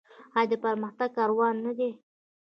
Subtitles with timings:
[0.37, 1.91] آیا د پرمختګ کاروان نه دی؟